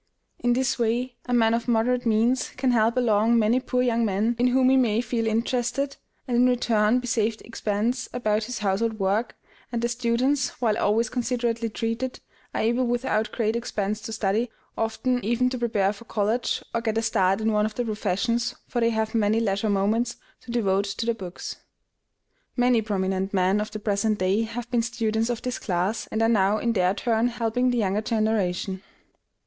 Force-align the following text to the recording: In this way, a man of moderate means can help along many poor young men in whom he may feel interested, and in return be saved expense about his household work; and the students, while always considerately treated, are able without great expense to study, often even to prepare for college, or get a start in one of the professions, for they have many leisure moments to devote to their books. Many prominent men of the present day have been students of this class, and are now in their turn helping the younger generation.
In 0.39 0.53
this 0.53 0.79
way, 0.79 1.13
a 1.27 1.33
man 1.35 1.53
of 1.53 1.67
moderate 1.67 2.07
means 2.07 2.49
can 2.57 2.71
help 2.71 2.97
along 2.97 3.37
many 3.37 3.59
poor 3.59 3.83
young 3.83 4.03
men 4.03 4.35
in 4.39 4.47
whom 4.47 4.69
he 4.71 4.75
may 4.75 4.99
feel 4.99 5.27
interested, 5.27 5.95
and 6.27 6.35
in 6.35 6.47
return 6.49 6.97
be 6.97 7.05
saved 7.05 7.39
expense 7.43 8.09
about 8.11 8.45
his 8.45 8.57
household 8.57 8.97
work; 8.97 9.35
and 9.71 9.83
the 9.83 9.87
students, 9.87 10.59
while 10.59 10.75
always 10.75 11.07
considerately 11.09 11.69
treated, 11.69 12.19
are 12.55 12.61
able 12.61 12.87
without 12.87 13.31
great 13.31 13.55
expense 13.55 14.01
to 14.01 14.11
study, 14.11 14.49
often 14.75 15.23
even 15.23 15.51
to 15.51 15.59
prepare 15.59 15.93
for 15.93 16.05
college, 16.05 16.63
or 16.73 16.81
get 16.81 16.97
a 16.97 17.03
start 17.03 17.39
in 17.39 17.51
one 17.51 17.67
of 17.67 17.75
the 17.75 17.85
professions, 17.85 18.55
for 18.67 18.79
they 18.81 18.89
have 18.89 19.13
many 19.13 19.39
leisure 19.39 19.69
moments 19.69 20.15
to 20.39 20.49
devote 20.49 20.85
to 20.85 21.05
their 21.05 21.13
books. 21.13 21.57
Many 22.57 22.81
prominent 22.81 23.35
men 23.35 23.61
of 23.61 23.69
the 23.69 23.77
present 23.77 24.17
day 24.17 24.41
have 24.45 24.67
been 24.71 24.81
students 24.81 25.29
of 25.29 25.43
this 25.43 25.59
class, 25.59 26.07
and 26.07 26.23
are 26.23 26.27
now 26.27 26.57
in 26.57 26.73
their 26.73 26.95
turn 26.95 27.27
helping 27.27 27.69
the 27.69 27.77
younger 27.77 28.01
generation. 28.01 28.81